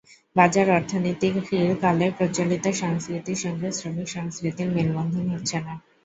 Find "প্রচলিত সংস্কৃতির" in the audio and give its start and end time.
2.17-3.39